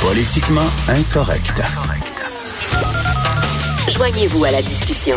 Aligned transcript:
Politiquement 0.00 0.68
incorrect. 0.88 1.62
Joignez-vous 3.88 4.44
à 4.44 4.50
la 4.50 4.62
discussion. 4.62 5.16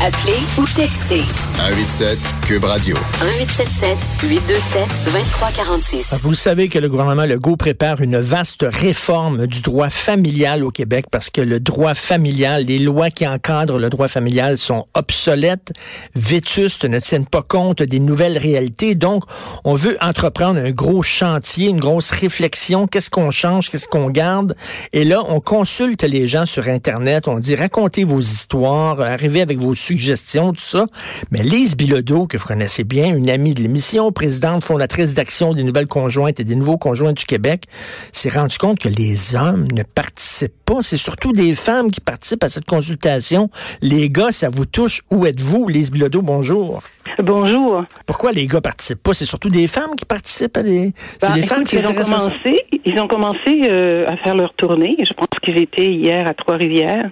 Appelez 0.00 0.38
ou 0.58 0.64
textez 0.64 1.24
187 1.60 2.18
Cube 2.46 2.64
Radio. 2.64 2.96
1877 3.20 3.98
827 4.30 4.88
2346. 5.04 6.14
Vous 6.22 6.30
le 6.30 6.36
savez 6.36 6.68
que 6.68 6.78
le 6.78 6.88
gouvernement 6.88 7.26
Legault 7.26 7.56
prépare 7.56 8.00
une 8.00 8.18
vaste 8.18 8.64
réforme 8.66 9.46
du 9.46 9.60
droit 9.60 9.90
familial 9.90 10.64
au 10.64 10.70
Québec 10.70 11.06
parce 11.10 11.28
que 11.28 11.42
le 11.42 11.60
droit 11.60 11.92
familial, 11.92 12.64
les 12.64 12.78
lois 12.78 13.10
qui 13.10 13.26
encadrent 13.26 13.78
le 13.78 13.90
droit 13.90 14.08
familial 14.08 14.56
sont 14.56 14.86
obsolètes, 14.94 15.72
vétustes, 16.14 16.86
ne 16.86 16.98
tiennent 16.98 17.26
pas 17.26 17.42
compte 17.42 17.82
des 17.82 18.00
nouvelles 18.00 18.38
réalités. 18.38 18.94
Donc, 18.94 19.24
on 19.64 19.74
veut 19.74 19.98
entreprendre 20.00 20.60
un 20.60 20.70
gros 20.70 21.02
chantier, 21.02 21.68
une 21.68 21.80
grosse 21.80 22.10
réflexion. 22.10 22.86
Qu'est-ce 22.86 23.10
qu'on 23.10 23.30
change? 23.30 23.68
Qu'est-ce 23.68 23.88
qu'on 23.88 24.08
garde? 24.08 24.56
Et 24.94 25.04
là, 25.04 25.22
on 25.28 25.40
consulte 25.40 26.04
les 26.04 26.26
gens 26.26 26.46
sur 26.46 26.68
Internet. 26.68 27.28
On 27.28 27.38
dit 27.38 27.54
racontez 27.54 28.04
vos 28.04 28.20
histoires, 28.20 29.00
arrivez 29.00 29.42
avec 29.42 29.58
vos 29.58 29.74
suggestions, 29.74 30.52
tout 30.52 30.60
ça. 30.60 30.86
Mais 31.30 31.49
Lise 31.50 31.76
Bilodeau, 31.76 32.28
que 32.28 32.36
vous 32.36 32.46
connaissez 32.46 32.84
bien, 32.84 33.12
une 33.12 33.28
amie 33.28 33.54
de 33.54 33.60
l'émission, 33.60 34.12
présidente 34.12 34.62
fondatrice 34.62 35.14
d'Action 35.14 35.52
des 35.52 35.64
nouvelles 35.64 35.88
conjointes 35.88 36.38
et 36.38 36.44
des 36.44 36.54
nouveaux 36.54 36.78
conjoints 36.78 37.12
du 37.12 37.24
Québec, 37.24 37.64
s'est 38.12 38.28
rendu 38.28 38.56
compte 38.56 38.78
que 38.78 38.88
les 38.88 39.34
hommes 39.34 39.66
ne 39.74 39.82
participent 39.82 40.64
pas. 40.64 40.80
C'est 40.82 40.96
surtout 40.96 41.32
des 41.32 41.56
femmes 41.56 41.90
qui 41.90 42.00
participent 42.00 42.44
à 42.44 42.48
cette 42.48 42.66
consultation. 42.66 43.50
Les 43.82 44.10
gars, 44.10 44.30
ça 44.30 44.48
vous 44.48 44.64
touche. 44.64 45.02
Où 45.10 45.26
êtes-vous? 45.26 45.66
Lise 45.66 45.90
Bilodeau, 45.90 46.22
bonjour. 46.22 46.84
Bonjour. 47.18 47.84
Pourquoi 48.06 48.30
les 48.30 48.46
gars 48.46 48.60
participent 48.60 49.02
pas? 49.02 49.14
C'est 49.14 49.26
surtout 49.26 49.48
des 49.48 49.66
femmes 49.66 49.96
qui 49.96 50.04
participent 50.04 50.56
à 50.56 50.62
des... 50.62 50.92
C'est 51.20 51.30
Ben, 51.30 51.34
des 51.34 51.40
écoute, 51.40 51.50
femmes 51.50 51.64
qui 51.64 51.78
ils 51.78 51.84
ont 51.84 51.92
commencé, 51.92 52.66
ils 52.84 53.00
ont 53.00 53.08
commencé 53.08 53.60
euh, 53.64 54.06
à 54.06 54.16
faire 54.18 54.36
leur 54.36 54.54
tournée. 54.54 54.96
Je 55.00 55.12
pense 55.14 55.26
qu'ils 55.42 55.58
étaient 55.58 55.92
hier 55.92 56.28
à 56.28 56.34
Trois-Rivières. 56.34 57.10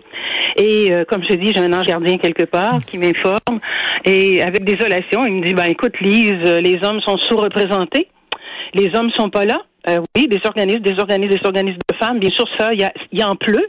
Et 0.58 0.88
euh, 0.92 1.04
comme 1.08 1.22
je 1.28 1.34
dis, 1.34 1.52
j'ai 1.54 1.60
un 1.60 1.72
ange 1.72 1.86
gardien 1.86 2.18
quelque 2.18 2.44
part 2.44 2.80
qui 2.84 2.98
m'informe. 2.98 3.60
Et 4.04 4.42
avec 4.42 4.64
désolation, 4.64 5.24
il 5.26 5.34
me 5.34 5.44
dit, 5.46 5.54
ben 5.54 5.64
écoute, 5.64 5.92
Lise, 6.00 6.34
euh, 6.46 6.60
les 6.60 6.78
hommes 6.82 7.00
sont 7.00 7.16
sous-représentés. 7.28 8.08
Les 8.74 8.90
hommes 8.94 9.10
sont 9.12 9.30
pas 9.30 9.44
là. 9.44 9.60
Euh, 9.88 10.00
oui, 10.16 10.26
des 10.28 10.40
organismes, 10.44 10.80
des 10.80 10.98
organismes, 10.98 11.30
des 11.38 11.46
organismes 11.46 11.78
de 11.88 11.96
femmes. 11.96 12.18
Bien 12.18 12.30
sûr, 12.30 12.44
ça, 12.58 12.70
il 12.72 12.80
y, 12.80 12.84
a- 12.84 12.92
il 13.12 13.20
y 13.20 13.24
en 13.24 13.36
pleut. 13.36 13.66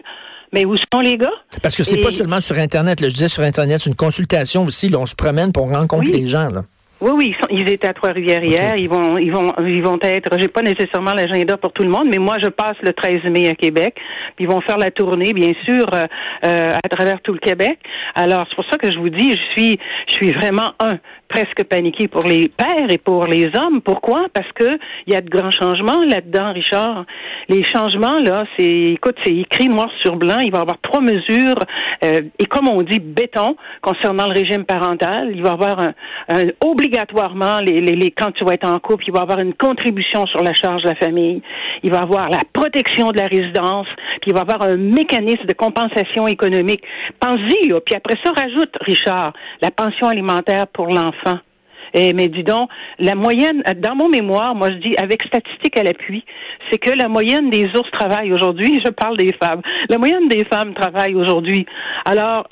Mais 0.51 0.65
où 0.65 0.75
sont 0.91 0.99
les 0.99 1.15
gars? 1.15 1.29
Parce 1.61 1.77
que 1.77 1.83
c'est 1.83 1.99
Et- 1.99 2.01
pas 2.03 2.11
seulement 2.11 2.41
sur 2.41 2.57
Internet. 2.57 3.01
Là, 3.01 3.07
je 3.09 3.13
disais 3.13 3.27
sur 3.27 3.43
Internet, 3.43 3.81
c'est 3.83 3.89
une 3.91 3.95
consultation 3.95 4.65
aussi. 4.65 4.89
Là, 4.89 4.97
on 4.97 5.05
se 5.05 5.13
promène 5.15 5.51
pour 5.51 5.69
rencontrer 5.71 6.11
Oui. 6.13 6.21
les 6.21 6.27
gens. 6.27 6.49
Là. 6.49 6.63
Oui, 7.01 7.11
oui, 7.15 7.25
ils, 7.29 7.35
sont- 7.35 7.47
ils 7.49 7.69
étaient 7.69 7.87
à 7.87 7.93
Trois-Rivières 7.93 8.43
hier. 8.43 8.75
Ils 8.75 8.89
vont, 8.89 9.17
ils 9.17 9.31
vont, 9.31 9.53
ils 9.65 9.81
vont 9.81 9.97
être. 10.01 10.37
J'ai 10.37 10.49
pas 10.49 10.61
nécessairement 10.61 11.13
l'agenda 11.13 11.55
pour 11.57 11.71
tout 11.71 11.83
le 11.83 11.89
monde, 11.89 12.07
mais 12.11 12.17
moi, 12.17 12.35
je 12.43 12.49
passe 12.49 12.75
le 12.81 12.91
13 12.91 13.23
mai 13.31 13.47
à 13.47 13.55
Québec. 13.55 13.95
Puis 14.35 14.45
ils 14.45 14.49
vont 14.49 14.59
faire 14.61 14.77
la 14.77 14.91
tournée, 14.91 15.33
bien 15.33 15.53
sûr, 15.65 15.87
euh, 15.93 16.03
euh, 16.45 16.73
à 16.83 16.89
travers 16.89 17.21
tout 17.21 17.31
le 17.31 17.39
Québec. 17.39 17.79
Alors, 18.15 18.45
c'est 18.49 18.55
pour 18.55 18.65
ça 18.69 18.77
que 18.77 18.91
je 18.91 18.99
vous 18.99 19.09
dis, 19.09 19.31
je 19.31 19.51
suis, 19.61 19.79
je 20.09 20.13
suis 20.15 20.31
vraiment 20.33 20.73
un 20.79 20.97
presque 21.29 21.63
paniqué 21.63 22.07
pour 22.07 22.23
les 22.27 22.49
pères 22.49 22.89
et 22.89 22.97
pour 22.97 23.27
les 23.27 23.45
hommes. 23.55 23.81
Pourquoi? 23.81 24.25
Parce 24.33 24.51
que 24.53 24.77
il 25.07 25.13
y 25.13 25.15
a 25.15 25.21
de 25.21 25.29
grands 25.29 25.51
changements 25.51 26.03
là-dedans, 26.03 26.51
Richard. 26.53 27.05
Les 27.49 27.63
changements 27.65 28.17
là, 28.19 28.43
c'est, 28.57 28.65
écoute, 28.65 29.15
c'est 29.25 29.33
écrit 29.35 29.69
noir 29.69 29.89
sur 30.03 30.15
blanc. 30.17 30.37
Il 30.39 30.51
va 30.51 30.59
y 30.59 30.61
avoir 30.61 30.79
trois 30.81 31.01
mesures 31.01 31.57
euh, 32.03 32.21
et 32.37 32.45
comme 32.45 32.69
on 32.69 32.83
dit 32.83 32.99
béton 32.99 33.55
concernant 33.81 34.27
le 34.27 34.33
régime 34.39 34.65
parental. 34.65 35.31
Il 35.33 35.41
va 35.41 35.49
y 35.49 35.53
avoir 35.53 35.79
un, 35.79 35.93
un- 36.29 36.45
obligatoirement 36.63 37.59
les, 37.61 37.81
les, 37.81 37.95
les 37.95 38.11
quand 38.11 38.31
tu 38.31 38.45
vas 38.45 38.53
être 38.53 38.67
en 38.67 38.77
couple, 38.77 39.05
il 39.07 39.13
va 39.13 39.19
y 39.19 39.23
avoir 39.23 39.39
une 39.39 39.55
contribution 39.55 40.27
sur 40.27 40.43
la 40.43 40.53
charge 40.53 40.83
de 40.83 40.89
la 40.89 40.95
famille. 40.95 41.41
Il 41.83 41.91
va 41.91 41.97
y 41.99 42.03
avoir 42.03 42.29
la 42.29 42.41
protection 42.53 43.11
de 43.11 43.17
la 43.17 43.25
résidence, 43.25 43.87
puis 44.21 44.29
il 44.31 44.33
va 44.33 44.39
y 44.39 44.43
avoir 44.43 44.61
un 44.61 44.77
mécanisme 44.77 45.45
de 45.45 45.53
compensation 45.53 46.27
économique. 46.27 46.83
Pense-y, 47.19 47.73
puis 47.85 47.95
après 47.95 48.15
ça 48.23 48.31
rajoute 48.31 48.75
Richard 48.81 49.33
la 49.61 49.71
pension 49.71 50.07
alimentaire 50.07 50.67
pour 50.67 50.87
l'enfant. 50.87 51.39
Eh, 51.93 52.13
mais 52.13 52.27
dis 52.27 52.43
donc, 52.43 52.69
la 52.99 53.15
moyenne, 53.15 53.63
dans 53.77 53.95
mon 53.95 54.09
mémoire, 54.09 54.55
moi 54.55 54.69
je 54.69 54.75
dis, 54.77 54.93
avec 54.97 55.23
statistiques 55.23 55.77
à 55.77 55.83
l'appui, 55.83 56.23
c'est 56.71 56.77
que 56.77 56.91
la 56.91 57.07
moyenne 57.07 57.49
des 57.49 57.65
ours 57.75 57.89
travaillent 57.91 58.33
aujourd'hui, 58.33 58.79
je 58.85 58.91
parle 58.91 59.17
des 59.17 59.33
femmes, 59.41 59.61
la 59.89 59.97
moyenne 59.97 60.27
des 60.27 60.45
femmes 60.45 60.73
travaillent 60.73 61.15
aujourd'hui. 61.15 61.65
Alors, 62.05 62.47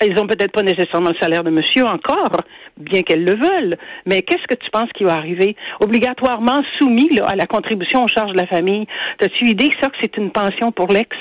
elles 0.00 0.18
ont 0.20 0.26
peut-être 0.26 0.52
pas 0.52 0.62
nécessairement 0.62 1.10
le 1.10 1.16
salaire 1.20 1.44
de 1.44 1.50
monsieur 1.50 1.84
encore, 1.86 2.32
bien 2.76 3.02
qu'elles 3.02 3.24
le 3.24 3.36
veulent. 3.36 3.76
Mais 4.06 4.22
qu'est-ce 4.22 4.46
que 4.48 4.54
tu 4.60 4.68
penses 4.72 4.90
qui 4.96 5.04
va 5.04 5.12
arriver? 5.12 5.54
Obligatoirement 5.80 6.62
soumis 6.78 7.08
là, 7.14 7.26
à 7.28 7.36
la 7.36 7.46
contribution 7.46 8.02
aux 8.02 8.08
charges 8.08 8.32
de 8.32 8.38
la 8.38 8.46
famille. 8.46 8.86
As-tu 9.22 9.44
idée 9.46 9.68
que 9.68 9.76
ça, 9.80 9.88
que 9.90 9.96
c'est 10.02 10.16
une 10.16 10.32
pension 10.32 10.72
pour 10.72 10.88
l'ex? 10.88 11.16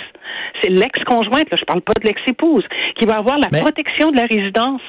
C'est 0.63 0.71
l'ex-conjointe, 0.71 1.51
là, 1.51 1.57
je 1.59 1.65
parle 1.65 1.81
pas 1.81 1.93
de 2.01 2.07
l'ex-épouse, 2.07 2.63
qui 2.97 3.05
va 3.05 3.17
avoir 3.19 3.37
la 3.37 3.49
Mais- 3.51 3.59
protection 3.59 4.09
de 4.09 4.17
la 4.17 4.25
résidence. 4.25 4.81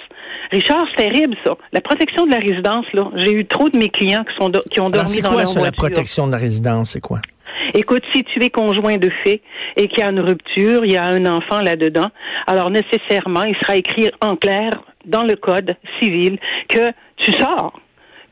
Richard, 0.52 0.86
c'est 0.90 1.08
terrible, 1.08 1.36
ça. 1.44 1.56
La 1.72 1.80
protection 1.80 2.26
de 2.26 2.30
la 2.30 2.38
résidence, 2.38 2.86
là. 2.92 3.10
J'ai 3.16 3.32
eu 3.32 3.46
trop 3.46 3.68
de 3.68 3.76
mes 3.76 3.88
clients 3.88 4.22
qui, 4.24 4.34
sont 4.38 4.48
do- 4.50 4.60
qui 4.70 4.78
ont 4.80 4.84
Alors, 4.86 4.96
dormi 5.04 5.08
c'est 5.10 5.22
dans 5.22 5.30
quoi 5.32 5.42
leur 5.44 5.64
la 5.64 5.72
protection 5.72 6.26
de 6.26 6.32
la 6.32 6.38
résidence? 6.38 6.90
C'est 6.90 7.00
quoi? 7.00 7.20
Écoute, 7.74 8.02
si 8.14 8.22
tu 8.24 8.42
es 8.44 8.50
conjoint 8.50 8.96
de 8.98 9.10
fait 9.24 9.40
et 9.76 9.88
qu'il 9.88 9.98
y 10.00 10.02
a 10.02 10.10
une 10.10 10.20
rupture, 10.20 10.84
il 10.84 10.92
y 10.92 10.96
a 10.96 11.04
un 11.04 11.24
enfant 11.26 11.60
là-dedans, 11.62 12.08
alors 12.46 12.70
nécessairement, 12.70 13.44
il 13.44 13.56
sera 13.62 13.76
écrit 13.76 14.10
en 14.20 14.36
clair 14.36 14.70
dans 15.06 15.22
le 15.22 15.36
code 15.36 15.74
civil 16.00 16.38
que 16.68 16.92
tu 17.16 17.32
sors, 17.32 17.78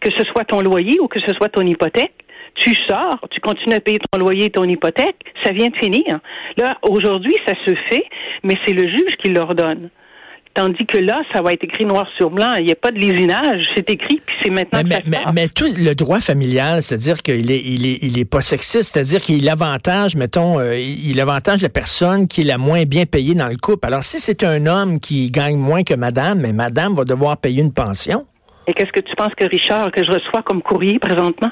que 0.01 0.11
ce 0.17 0.25
soit 0.25 0.45
ton 0.45 0.61
loyer 0.61 1.01
ou 1.01 1.09
que 1.09 1.21
ce 1.27 1.33
soit 1.35 1.49
ton 1.49 1.63
hypothèque. 1.63 2.13
Tu 2.55 2.75
sors, 2.89 3.19
tu 3.31 3.41
continues 3.41 3.77
à 3.77 3.81
payer 3.81 3.99
ton 4.11 4.19
loyer 4.19 4.47
et 4.47 4.51
ton 4.51 4.65
hypothèque, 4.65 5.17
ça 5.45 5.53
vient 5.53 5.69
de 5.69 5.77
finir. 5.77 6.19
Là, 6.59 6.77
aujourd'hui, 6.83 7.35
ça 7.47 7.55
se 7.67 7.75
fait, 7.89 8.05
mais 8.43 8.57
c'est 8.67 8.75
le 8.75 8.89
juge 8.89 9.17
qui 9.23 9.31
l'ordonne. 9.31 9.89
Tandis 10.55 10.85
que 10.85 10.99
là, 10.99 11.23
ça 11.33 11.43
va 11.43 11.53
être 11.53 11.63
écrit 11.63 11.85
noir 11.85 12.07
sur 12.17 12.31
blanc. 12.31 12.53
Il 12.59 12.67
n'y 12.67 12.73
a 12.73 12.77
pas 12.77 12.91
de 12.91 12.99
lésinage. 12.99 13.65
C'est 13.77 13.89
écrit, 13.89 14.21
puis 14.27 14.37
c'est 14.43 14.51
maintenant 14.51 14.81
Mais, 14.83 14.83
que 14.83 14.89
mais, 14.89 14.95
ça 14.95 15.03
mais, 15.07 15.23
sort. 15.23 15.33
mais 15.33 15.49
tout 15.49 15.69
le 15.79 15.95
droit 15.95 16.21
familial, 16.21 16.83
c'est-à-dire 16.83 17.23
qu'il 17.23 17.51
est, 17.53 17.63
il 17.65 17.87
est, 17.87 17.99
il 18.03 18.19
est 18.19 18.25
pas 18.25 18.41
sexiste, 18.41 18.93
c'est-à-dire 18.95 19.21
qu'il 19.21 19.49
avantage, 19.49 20.17
mettons, 20.17 20.59
euh, 20.59 20.77
il 20.77 21.21
avantage 21.21 21.63
la 21.63 21.69
personne 21.69 22.27
qui 22.27 22.41
est 22.41 22.45
la 22.45 22.59
moins 22.59 22.83
bien 22.85 23.07
payée 23.07 23.35
dans 23.35 23.47
le 23.47 23.57
couple. 23.57 23.87
Alors, 23.87 24.03
si 24.03 24.19
c'est 24.19 24.43
un 24.43 24.67
homme 24.67 24.99
qui 24.99 25.31
gagne 25.31 25.57
moins 25.57 25.85
que 25.85 25.95
madame, 25.95 26.41
mais 26.41 26.53
madame 26.53 26.95
va 26.95 27.05
devoir 27.05 27.37
payer 27.37 27.63
une 27.63 27.73
pension. 27.73 28.27
Et 28.67 28.73
qu'est-ce 28.75 28.93
que 28.93 29.01
tu 29.01 29.15
penses 29.17 29.35
que 29.37 29.47
Richard, 29.47 29.93
que 29.93 30.05
je 30.05 30.11
reçois 30.11 30.43
comme 30.43 30.63
courrier 30.63 30.99
présentement? 30.99 31.51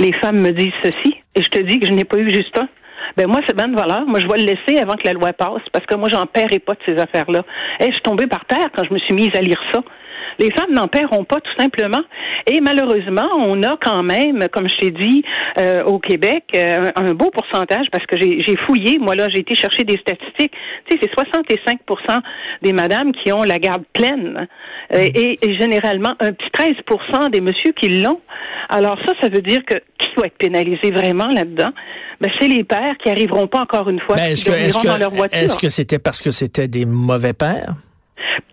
Les 0.00 0.12
femmes 0.20 0.40
me 0.40 0.50
disent 0.50 0.72
ceci, 0.82 1.14
et 1.36 1.42
je 1.42 1.48
te 1.48 1.62
dis 1.62 1.78
que 1.78 1.86
je 1.86 1.92
n'ai 1.92 2.04
pas 2.04 2.18
eu 2.18 2.32
juste 2.32 2.58
un. 2.58 2.68
Ben 3.16 3.26
moi, 3.26 3.40
c'est 3.46 3.56
bien 3.56 3.68
de 3.68 3.76
valeur. 3.76 4.06
Moi, 4.06 4.20
je 4.20 4.26
vais 4.26 4.38
le 4.38 4.44
laisser 4.44 4.80
avant 4.80 4.94
que 4.94 5.04
la 5.04 5.12
loi 5.12 5.32
passe, 5.32 5.62
parce 5.72 5.86
que 5.86 5.94
moi, 5.94 6.08
j'en 6.12 6.26
paierai 6.26 6.58
pas 6.58 6.74
de 6.74 6.80
ces 6.86 6.98
affaires-là. 6.98 7.44
Et 7.80 7.86
je 7.86 7.92
suis 7.92 8.02
tombée 8.02 8.26
par 8.26 8.44
terre 8.46 8.68
quand 8.74 8.84
je 8.84 8.92
me 8.92 8.98
suis 8.98 9.14
mise 9.14 9.30
à 9.34 9.40
lire 9.40 9.60
ça. 9.72 9.80
Les 10.38 10.50
femmes 10.50 10.72
n'en 10.72 10.88
paieront 10.88 11.24
pas, 11.24 11.40
tout 11.40 11.52
simplement. 11.58 12.00
Et 12.50 12.60
malheureusement, 12.60 13.28
on 13.38 13.62
a 13.62 13.76
quand 13.80 14.02
même, 14.02 14.48
comme 14.50 14.68
je 14.68 14.76
t'ai 14.76 14.90
dit, 14.90 15.24
euh, 15.58 15.84
au 15.84 15.98
Québec, 15.98 16.44
euh, 16.54 16.90
un, 16.96 17.14
beau 17.14 17.30
pourcentage, 17.30 17.86
parce 17.92 18.04
que 18.06 18.16
j'ai 18.20 18.42
j'ai 18.46 18.56
fouillé, 18.66 18.98
moi 18.98 19.14
là, 19.14 19.28
j'ai 19.32 19.40
été 19.40 19.54
chercher 19.54 19.84
des 19.84 19.96
statistiques. 19.96 20.52
Tu 20.88 20.98
sais, 20.98 21.00
c'est 21.02 21.14
65% 21.14 22.20
des 22.62 22.72
madames 22.72 23.12
qui 23.12 23.32
ont 23.32 23.44
la 23.44 23.58
garde 23.58 23.84
pleine. 23.92 24.48
Euh, 24.92 25.08
et, 25.14 25.38
et 25.40 25.54
généralement, 25.54 26.14
un 26.20 26.32
petit 26.32 26.50
13% 26.52 27.30
des 27.30 27.40
messieurs 27.40 27.72
qui 27.80 28.02
l'ont. 28.02 28.20
Alors 28.68 28.98
ça, 29.06 29.12
ça 29.20 29.28
veut 29.28 29.42
dire 29.42 29.64
que 29.64 29.74
qui 29.98 30.08
doit 30.16 30.26
être 30.26 30.38
pénalisé 30.38 30.90
vraiment 30.90 31.28
là-dedans? 31.28 31.70
Ben, 32.24 32.30
c'est 32.40 32.48
les 32.48 32.64
pères 32.64 32.96
qui 33.02 33.10
arriveront 33.10 33.46
pas 33.46 33.60
encore 33.60 33.90
une 33.90 34.00
fois, 34.00 34.16
Ben, 34.16 34.32
est-ce 34.32 34.46
que, 34.46 34.50
que, 34.50 35.34
est-ce 35.36 35.58
que 35.58 35.68
c'était 35.68 35.98
parce 35.98 36.22
que 36.22 36.30
c'était 36.30 36.68
des 36.68 36.86
mauvais 36.86 37.34
pères? 37.34 37.74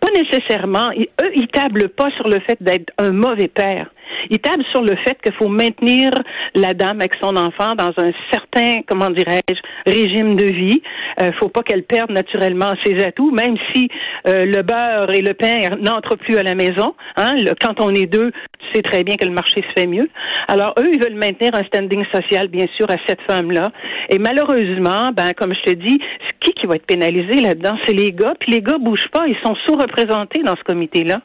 Pas 0.01 0.09
nécessairement. 0.13 0.91
Ils- 0.91 1.07
eux, 1.23 1.31
ils 1.35 1.47
tablent 1.47 1.89
pas 1.89 2.09
sur 2.17 2.27
le 2.27 2.39
fait 2.41 2.57
d'être 2.59 2.91
un 2.97 3.11
mauvais 3.11 3.47
père. 3.47 3.87
Il 4.29 4.39
table 4.39 4.63
sur 4.71 4.81
le 4.81 4.95
fait 5.05 5.17
qu'il 5.23 5.33
faut 5.33 5.47
maintenir 5.47 6.11
la 6.53 6.73
dame 6.73 6.99
avec 6.99 7.13
son 7.21 7.35
enfant 7.37 7.75
dans 7.75 7.91
un 7.97 8.11
certain, 8.31 8.81
comment 8.87 9.09
dirais-je, 9.09 9.59
régime 9.91 10.35
de 10.35 10.43
vie. 10.45 10.81
Euh, 11.21 11.31
faut 11.39 11.49
pas 11.49 11.63
qu'elle 11.63 11.83
perde 11.83 12.11
naturellement 12.11 12.73
ses 12.85 13.03
atouts, 13.03 13.31
même 13.31 13.55
si 13.73 13.89
euh, 14.27 14.45
le 14.45 14.61
beurre 14.61 15.11
et 15.13 15.21
le 15.21 15.33
pain 15.33 15.75
n'entrent 15.79 16.17
plus 16.17 16.37
à 16.37 16.43
la 16.43 16.55
maison. 16.55 16.93
Hein, 17.17 17.35
quand 17.61 17.79
on 17.81 17.89
est 17.91 18.05
deux, 18.05 18.31
tu 18.59 18.67
sais 18.75 18.81
très 18.81 19.03
bien 19.03 19.15
que 19.15 19.25
le 19.25 19.31
marché 19.31 19.61
se 19.61 19.81
fait 19.81 19.87
mieux. 19.87 20.09
Alors 20.47 20.73
eux, 20.79 20.89
ils 20.93 21.01
veulent 21.01 21.17
maintenir 21.17 21.55
un 21.55 21.63
standing 21.63 22.03
social, 22.13 22.47
bien 22.49 22.65
sûr, 22.77 22.87
à 22.91 22.97
cette 23.07 23.21
femme-là. 23.29 23.69
Et 24.09 24.19
malheureusement, 24.19 25.11
ben 25.13 25.31
comme 25.35 25.53
je 25.53 25.71
te 25.71 25.75
dis, 25.75 25.99
qui 26.41 26.51
qui 26.53 26.67
va 26.67 26.75
être 26.75 26.85
pénalisé 26.85 27.41
là-dedans, 27.41 27.77
c'est 27.87 27.93
les 27.93 28.11
gars. 28.11 28.33
Puis 28.39 28.51
les 28.51 28.61
gars 28.61 28.77
bougent 28.77 29.09
pas, 29.11 29.25
ils 29.27 29.37
sont 29.43 29.55
sous-représentés 29.65 30.00
dans 30.05 30.55
ce 30.55 30.63
comité-là. 30.63 31.21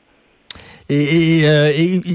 Et, 0.88 1.40
euh, 1.44 1.72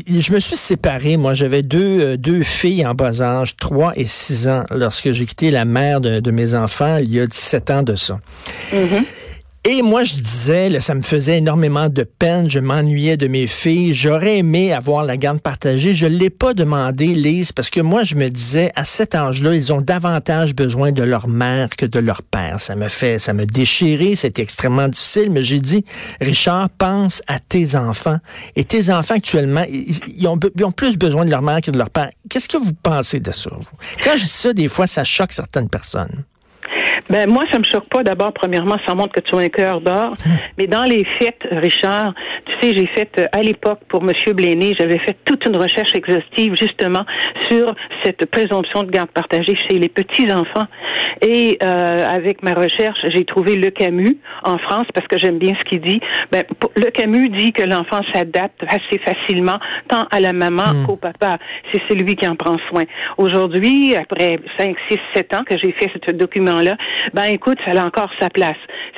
je 0.07 0.31
me 0.31 0.39
suis 0.39 0.55
séparé. 0.55 1.17
Moi, 1.17 1.33
j'avais 1.33 1.61
deux, 1.61 2.01
euh, 2.01 2.17
deux 2.17 2.41
filles 2.41 2.85
en 2.85 2.93
bas 2.93 3.21
âge, 3.21 3.57
3 3.57 3.93
et 3.97 4.05
6 4.05 4.47
ans, 4.47 4.63
lorsque 4.71 5.11
j'ai 5.11 5.25
quitté 5.25 5.51
la 5.51 5.65
mère 5.65 5.99
de, 5.99 6.31
mes 6.31 6.53
enfants 6.55 6.97
il 6.97 7.13
y 7.13 7.19
a 7.19 7.27
17 7.27 7.71
ans 7.71 7.83
de 7.83 7.95
ça. 7.95 8.19
Mm-hmm. 8.71 9.05
Et 9.63 9.83
moi, 9.83 10.03
je 10.03 10.15
disais, 10.15 10.81
ça 10.81 10.95
me 10.95 11.03
faisait 11.03 11.37
énormément 11.37 11.87
de 11.87 12.01
peine, 12.03 12.49
je 12.49 12.57
m'ennuyais 12.57 13.15
de 13.15 13.27
mes 13.27 13.45
filles, 13.45 13.93
j'aurais 13.93 14.39
aimé 14.39 14.73
avoir 14.73 15.05
la 15.05 15.17
garde 15.17 15.39
partagée. 15.39 15.93
Je 15.93 16.07
ne 16.07 16.17
l'ai 16.17 16.31
pas 16.31 16.55
demandé, 16.55 17.05
Lise, 17.05 17.51
parce 17.51 17.69
que 17.69 17.79
moi, 17.79 18.03
je 18.03 18.15
me 18.15 18.27
disais, 18.27 18.71
à 18.75 18.85
cet 18.85 19.13
âge-là, 19.13 19.53
ils 19.53 19.71
ont 19.71 19.79
davantage 19.79 20.55
besoin 20.55 20.91
de 20.91 21.03
leur 21.03 21.27
mère 21.27 21.69
que 21.69 21.85
de 21.85 21.99
leur 21.99 22.23
père. 22.23 22.59
Ça 22.59 22.73
me 22.73 22.87
fait, 22.87 23.19
ça 23.19 23.33
me 23.33 23.45
déchirait, 23.45 24.15
c'était 24.15 24.41
extrêmement 24.41 24.87
difficile, 24.87 25.29
mais 25.29 25.43
j'ai 25.43 25.59
dit, 25.59 25.85
Richard, 26.19 26.71
pense 26.71 27.21
à 27.27 27.39
tes 27.39 27.75
enfants. 27.75 28.17
Et 28.55 28.63
tes 28.63 28.91
enfants, 28.91 29.13
actuellement, 29.13 29.65
ils, 29.69 30.27
ont, 30.27 30.39
ils 30.55 30.65
ont, 30.65 30.71
plus 30.71 30.97
besoin 30.97 31.23
de 31.23 31.29
leur 31.29 31.43
mère 31.43 31.61
que 31.61 31.69
de 31.69 31.77
leur 31.77 31.91
père. 31.91 32.09
Qu'est-ce 32.31 32.49
que 32.49 32.57
vous 32.57 32.73
pensez 32.81 33.19
de 33.19 33.31
ça, 33.31 33.51
vous? 33.53 33.77
Quand 34.01 34.17
je 34.17 34.23
dis 34.23 34.29
ça, 34.31 34.53
des 34.53 34.69
fois, 34.69 34.87
ça 34.87 35.03
choque 35.03 35.33
certaines 35.33 35.69
personnes. 35.69 36.23
Ben 37.09 37.29
moi, 37.29 37.43
ça 37.51 37.59
me 37.59 37.63
choque 37.63 37.87
pas. 37.89 38.03
D'abord, 38.03 38.33
premièrement, 38.33 38.77
ça 38.85 38.95
montre 38.95 39.13
que 39.13 39.21
tu 39.21 39.35
as 39.35 39.39
un 39.39 39.49
cœur 39.49 39.81
d'or. 39.81 40.13
Mais 40.57 40.67
dans 40.67 40.83
les 40.83 41.05
faits, 41.19 41.47
Richard, 41.51 42.13
tu 42.45 42.53
sais, 42.61 42.77
j'ai 42.77 42.87
fait 42.87 43.09
euh, 43.19 43.25
à 43.31 43.41
l'époque 43.41 43.79
pour 43.87 44.03
Monsieur 44.03 44.33
Bléné, 44.33 44.73
j'avais 44.79 44.99
fait 44.99 45.17
toute 45.25 45.45
une 45.45 45.57
recherche 45.57 45.93
exhaustive 45.95 46.55
justement 46.59 47.05
sur 47.49 47.73
cette 48.03 48.25
présomption 48.25 48.83
de 48.83 48.91
garde 48.91 49.09
partagée 49.09 49.55
chez 49.69 49.77
les 49.77 49.89
petits 49.89 50.31
enfants. 50.31 50.67
Et 51.21 51.57
euh, 51.63 52.05
avec 52.05 52.41
ma 52.41 52.53
recherche, 52.53 52.97
j'ai 53.13 53.25
trouvé 53.25 53.55
Le 53.55 53.69
Camus 53.69 54.17
en 54.43 54.57
France 54.57 54.87
parce 54.93 55.07
que 55.07 55.19
j'aime 55.19 55.37
bien 55.37 55.53
ce 55.59 55.69
qu'il 55.69 55.81
dit. 55.81 55.99
Ben, 56.31 56.43
le 56.75 56.89
Camus 56.89 57.29
dit 57.29 57.53
que 57.53 57.63
l'enfant 57.63 58.01
s'adapte 58.13 58.63
assez 58.67 58.99
facilement 59.05 59.59
tant 59.87 60.05
à 60.11 60.19
la 60.19 60.33
maman 60.33 60.73
hmm. 60.73 60.85
qu'au 60.85 60.95
papa. 60.95 61.37
C'est 61.71 61.81
celui 61.89 62.15
qui 62.15 62.27
en 62.27 62.35
prend 62.35 62.57
soin. 62.69 62.83
Aujourd'hui, 63.17 63.95
après 63.95 64.39
5, 64.57 64.75
6, 64.89 64.97
7 65.15 65.33
ans 65.35 65.43
que 65.47 65.57
j'ai 65.61 65.71
fait 65.73 65.91
ce 66.07 66.11
document-là, 66.11 66.75
ben 67.13 67.23
écoute, 67.23 67.57
ça 67.65 67.71
a 67.71 67.85
encore 67.85 68.09
sa 68.19 68.29
place. 68.29 68.57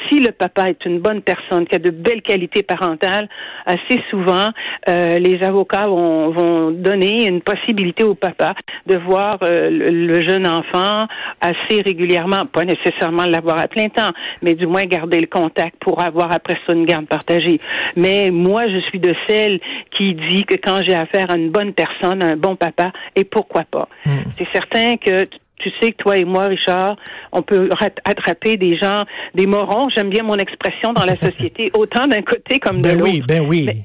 Si 0.10 0.19
le 0.19 0.31
papa 0.31 0.66
est 0.69 0.86
une 0.86 1.00
bonne 1.00 1.22
personne, 1.22 1.66
qui 1.66 1.75
a 1.75 1.80
de 1.80 1.90
belles 1.90 2.22
qualités 2.22 2.63
parentales, 2.63 3.30
assez 3.66 4.01
souvent, 4.10 4.50
euh, 4.90 5.19
les 5.19 5.42
avocats 5.44 5.88
vont, 5.88 6.31
vont, 6.31 6.72
donner 6.72 7.28
une 7.28 7.42
possibilité 7.42 8.04
au 8.04 8.16
papa 8.16 8.54
de 8.86 8.95
voir 8.95 9.38
euh, 9.44 9.69
le, 9.69 10.28
jeune 10.28 10.48
enfant 10.48 11.07
assez 11.42 11.81
régulièrement, 11.81 12.45
pas 12.45 12.66
nécessairement 12.66 13.25
l'avoir 13.25 13.60
à 13.60 13.68
plein 13.68 13.90
temps, 13.90 14.12
mais 14.42 14.56
du 14.56 14.68
moins 14.68 14.86
garder 14.86 15.19
le 15.19 15.28
contact 15.28 15.75
pour 15.80 16.04
avoir 16.04 16.31
après 16.31 16.57
ça 16.66 16.74
une 16.74 16.86
garde 16.86 17.07
partagée. 17.07 17.60
Mais 17.95 18.30
moi, 18.31 18.68
je 18.68 18.80
suis 18.90 19.00
de 19.00 19.16
celle 19.28 19.60
qui 19.98 20.13
dit 20.13 20.44
que 20.44 20.56
quand 20.56 20.81
j'ai 20.88 20.95
affaire 20.95 21.31
à 21.31 21.36
une 21.36 21.50
bonne 21.50 21.74
personne, 21.74 22.24
un 22.24 22.36
bon 22.36 22.56
papa, 22.56 22.92
et 23.16 23.24
pourquoi 23.24 23.63
pas? 23.63 23.88
Hmm. 24.06 24.31
C'est 24.38 24.48
certain 24.51 24.98
que 24.98 25.25
tu 25.63 25.71
sais 25.81 25.92
que 25.92 25.98
toi 25.98 26.18
et 26.18 26.25
moi, 26.25 26.45
Richard, 26.45 26.98
on 27.31 27.42
peut 27.42 27.69
attraper 28.06 28.57
des 28.57 28.77
gens, 28.77 29.04
des 29.33 29.48
morons, 29.48 29.89
j'aime 29.95 30.10
bien 30.10 30.24
mon 30.24 30.36
expression 30.36 30.94
dans 30.94 31.06
la 31.06 31.15
société, 31.27 31.71
autant 31.74 32.07
d'un 32.07 32.21
côté 32.21 32.60
comme 32.60 32.77
de 32.77 32.89
ben 32.89 33.00
l'autre. 33.00 33.12
Oui, 33.12 33.24
ben 33.27 33.45
oui. 33.48 33.63
Mais 33.65 33.77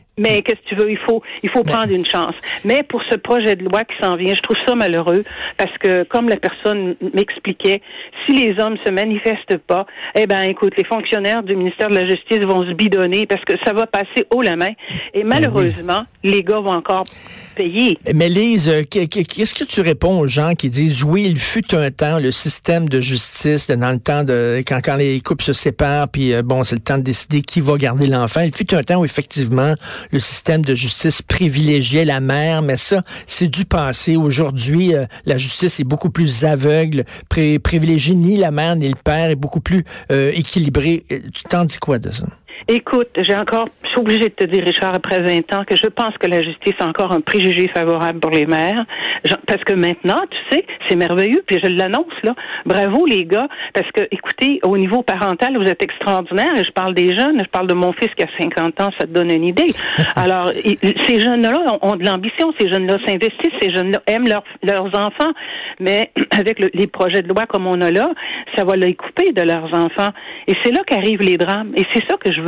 qu'est-ce 0.42 0.60
que 0.60 0.68
tu 0.68 0.74
veux? 0.74 0.90
Il 0.90 0.98
faut, 0.98 1.22
il 1.42 1.48
faut 1.48 1.62
prendre 1.62 1.92
une 1.92 2.04
chance. 2.04 2.34
Mais 2.64 2.82
pour 2.82 3.02
ce 3.10 3.16
projet 3.16 3.56
de 3.56 3.64
loi 3.64 3.84
qui 3.84 3.94
s'en 4.00 4.16
vient, 4.16 4.34
je 4.34 4.42
trouve 4.42 4.56
ça 4.66 4.74
malheureux 4.74 5.24
parce 5.56 5.76
que, 5.78 6.04
comme 6.04 6.28
la 6.28 6.36
personne 6.36 6.96
m'expliquait, 7.14 7.80
si 8.26 8.32
les 8.32 8.60
hommes 8.60 8.76
se 8.84 8.90
manifestent 8.90 9.58
pas, 9.66 9.86
eh 10.14 10.26
ben, 10.26 10.42
écoute, 10.42 10.74
les 10.76 10.84
fonctionnaires 10.84 11.42
du 11.42 11.56
ministère 11.56 11.88
de 11.88 11.94
la 11.94 12.08
Justice 12.08 12.40
vont 12.40 12.64
se 12.66 12.72
bidonner 12.72 13.26
parce 13.26 13.44
que 13.44 13.54
ça 13.64 13.72
va 13.72 13.86
passer 13.86 14.26
haut 14.30 14.42
la 14.42 14.56
main. 14.56 14.72
Et 15.14 15.22
ben 15.22 15.28
malheureusement, 15.28 16.04
les 16.22 16.42
gars 16.42 16.60
vont 16.60 16.72
encore 16.72 17.04
payer. 17.56 17.98
Mais 18.14 18.28
Lise, 18.28 18.68
euh, 18.68 18.82
qu'est-ce 18.88 19.54
que 19.54 19.64
tu 19.64 19.80
réponds 19.80 20.20
aux 20.20 20.26
gens 20.26 20.54
qui 20.54 20.70
disent, 20.70 21.04
oui, 21.04 21.26
il 21.28 21.38
fut 21.38 21.74
un 21.74 21.90
temps, 21.90 22.18
le 22.18 22.30
système 22.30 22.88
de 22.88 23.00
justice, 23.00 23.68
dans 23.70 23.90
le 23.90 23.98
temps 23.98 24.24
de, 24.24 24.62
quand, 24.66 24.80
quand 24.82 24.96
les 24.96 25.20
couples 25.20 25.44
se 25.44 25.52
séparent, 25.52 26.08
puis 26.08 26.34
euh, 26.34 26.42
bon, 26.42 26.64
c'est 26.64 26.76
le 26.76 26.82
temps 26.82 26.98
de 26.98 27.02
décider 27.02 27.42
qui 27.42 27.60
va 27.60 27.76
garder 27.76 28.06
l'enfant. 28.06 28.40
Il 28.40 28.54
fut 28.54 28.74
un 28.74 28.82
temps 28.82 29.00
où, 29.00 29.04
effectivement, 29.04 29.74
le 30.10 30.18
système 30.18 30.64
de 30.64 30.74
justice 30.74 31.22
privilégiait 31.22 32.04
la 32.04 32.20
mère, 32.20 32.62
mais 32.62 32.76
ça, 32.76 33.02
c'est 33.26 33.48
du 33.48 33.64
passé. 33.64 34.16
Aujourd'hui, 34.16 34.94
euh, 34.94 35.06
la 35.26 35.36
justice 35.36 35.80
est 35.80 35.84
beaucoup 35.84 36.10
plus 36.10 36.44
aveugle, 36.44 37.04
privilégie 37.28 38.16
ni 38.16 38.36
la 38.36 38.50
mère 38.50 38.76
ni 38.76 38.88
le 38.88 38.96
père, 39.02 39.30
est 39.30 39.36
beaucoup 39.36 39.60
plus 39.60 39.84
euh, 40.10 40.32
équilibré. 40.34 41.04
Euh, 41.12 41.20
tu 41.32 41.44
t'en 41.44 41.64
dis 41.64 41.78
quoi 41.78 41.98
de 41.98 42.10
ça? 42.10 42.26
Écoute, 42.66 43.08
j'ai 43.18 43.36
encore, 43.36 43.68
je 43.84 43.88
suis 43.88 44.00
obligée 44.00 44.28
de 44.28 44.34
te 44.34 44.44
dire, 44.44 44.64
Richard, 44.64 44.94
après 44.94 45.20
20 45.20 45.54
ans, 45.54 45.64
que 45.64 45.76
je 45.76 45.86
pense 45.86 46.16
que 46.18 46.26
la 46.26 46.42
justice 46.42 46.74
a 46.80 46.86
encore 46.86 47.12
un 47.12 47.20
préjugé 47.20 47.68
favorable 47.68 48.18
pour 48.20 48.30
les 48.30 48.46
mères. 48.46 48.84
Parce 49.46 49.62
que 49.64 49.74
maintenant, 49.74 50.20
tu 50.30 50.56
sais, 50.56 50.64
c'est 50.88 50.96
merveilleux, 50.96 51.42
puis 51.46 51.58
je 51.62 51.70
l'annonce, 51.70 52.12
là. 52.22 52.34
Bravo, 52.66 53.06
les 53.06 53.24
gars, 53.24 53.48
parce 53.74 53.90
que, 53.92 54.02
écoutez, 54.10 54.60
au 54.62 54.76
niveau 54.76 55.02
parental, 55.02 55.56
vous 55.56 55.68
êtes 55.68 55.82
extraordinaires, 55.82 56.56
et 56.56 56.64
je 56.64 56.70
parle 56.72 56.94
des 56.94 57.16
jeunes, 57.16 57.38
je 57.40 57.50
parle 57.50 57.66
de 57.66 57.74
mon 57.74 57.92
fils 57.92 58.10
qui 58.16 58.24
a 58.24 58.28
50 58.38 58.80
ans, 58.80 58.90
ça 58.98 59.06
te 59.06 59.12
donne 59.12 59.30
une 59.30 59.44
idée. 59.44 59.68
Alors, 60.16 60.50
ces 60.52 61.20
jeunes-là 61.20 61.78
ont, 61.82 61.96
de 61.96 62.04
l'ambition, 62.04 62.52
ces 62.58 62.70
jeunes-là 62.70 62.96
s'investissent, 63.06 63.58
ces 63.60 63.70
jeunes-là 63.74 64.02
aiment 64.06 64.28
leurs 64.62 64.86
enfants, 64.94 65.32
mais 65.80 66.10
avec 66.30 66.58
les 66.58 66.86
projets 66.86 67.22
de 67.22 67.28
loi 67.28 67.46
comme 67.46 67.66
on 67.66 67.80
a 67.80 67.90
là, 67.90 68.10
ça 68.56 68.64
va 68.64 68.76
les 68.76 68.94
couper 68.94 69.32
de 69.32 69.42
leurs 69.42 69.72
enfants. 69.74 70.10
Et 70.46 70.54
c'est 70.64 70.72
là 70.72 70.82
qu'arrivent 70.86 71.22
les 71.22 71.36
drames, 71.36 71.72
et 71.76 71.84
c'est 71.94 72.04
ça 72.08 72.16
que 72.16 72.32
je 72.32 72.40
veux 72.40 72.47